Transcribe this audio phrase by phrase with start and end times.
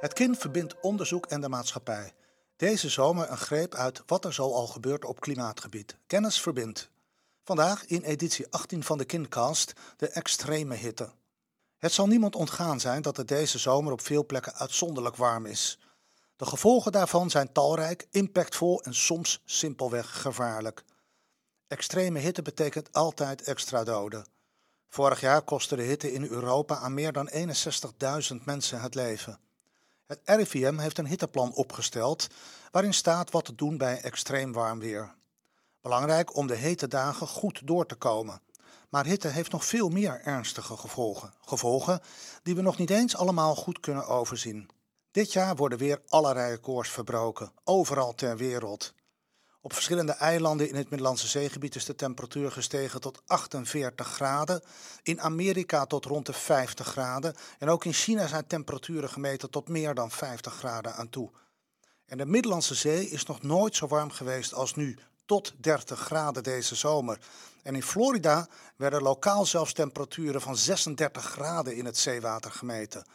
[0.00, 2.12] Het kind verbindt onderzoek en de maatschappij.
[2.56, 5.96] Deze zomer een greep uit wat er zo al gebeurt op klimaatgebied.
[6.06, 6.90] Kennis verbindt.
[7.44, 11.10] Vandaag in editie 18 van de Kindcast de extreme hitte.
[11.78, 15.78] Het zal niemand ontgaan zijn dat het deze zomer op veel plekken uitzonderlijk warm is.
[16.36, 20.84] De gevolgen daarvan zijn talrijk, impactvol en soms simpelweg gevaarlijk.
[21.68, 24.26] Extreme hitte betekent altijd extra doden.
[24.88, 29.40] Vorig jaar kostte de hitte in Europa aan meer dan 61.000 mensen het leven.
[30.08, 32.26] Het RIVM heeft een hitteplan opgesteld
[32.70, 35.14] waarin staat wat te doen bij extreem warm weer.
[35.80, 38.40] Belangrijk om de hete dagen goed door te komen.
[38.88, 41.32] Maar hitte heeft nog veel meer ernstige gevolgen.
[41.40, 42.00] Gevolgen
[42.42, 44.68] die we nog niet eens allemaal goed kunnen overzien.
[45.10, 48.94] Dit jaar worden weer allerlei records verbroken, overal ter wereld.
[49.68, 54.62] Op verschillende eilanden in het Middellandse zeegebied is de temperatuur gestegen tot 48 graden.
[55.02, 57.34] In Amerika tot rond de 50 graden.
[57.58, 61.30] En ook in China zijn temperaturen gemeten tot meer dan 50 graden aan toe.
[62.06, 66.42] En de Middellandse Zee is nog nooit zo warm geweest als nu, tot 30 graden
[66.42, 67.18] deze zomer.
[67.62, 73.06] En in Florida werden lokaal zelfs temperaturen van 36 graden in het zeewater gemeten.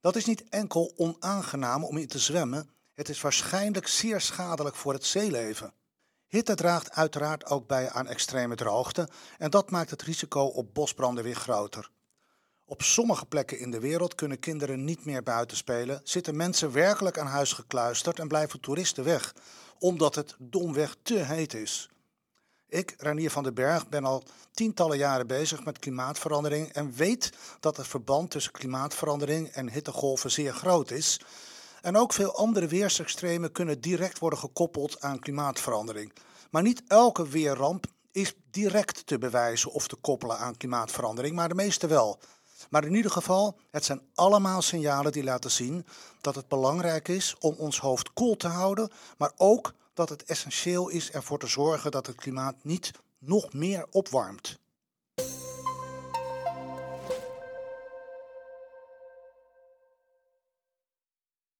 [0.00, 4.92] Dat is niet enkel onaangenaam om in te zwemmen, het is waarschijnlijk zeer schadelijk voor
[4.92, 5.72] het zeeleven.
[6.32, 11.24] Hitte draagt uiteraard ook bij aan extreme droogte en dat maakt het risico op bosbranden
[11.24, 11.90] weer groter.
[12.64, 17.18] Op sommige plekken in de wereld kunnen kinderen niet meer buiten spelen, zitten mensen werkelijk
[17.18, 19.34] aan huis gekluisterd en blijven toeristen weg,
[19.78, 21.88] omdat het domweg te heet is.
[22.68, 24.22] Ik, Ranier van den Berg, ben al
[24.52, 30.52] tientallen jaren bezig met klimaatverandering en weet dat het verband tussen klimaatverandering en hittegolven zeer
[30.52, 31.20] groot is.
[31.82, 36.12] En ook veel andere weersextremen kunnen direct worden gekoppeld aan klimaatverandering.
[36.50, 41.54] Maar niet elke weerramp is direct te bewijzen of te koppelen aan klimaatverandering, maar de
[41.54, 42.18] meeste wel.
[42.70, 45.86] Maar in ieder geval, het zijn allemaal signalen die laten zien
[46.20, 50.88] dat het belangrijk is om ons hoofd koel te houden, maar ook dat het essentieel
[50.88, 54.58] is ervoor te zorgen dat het klimaat niet nog meer opwarmt.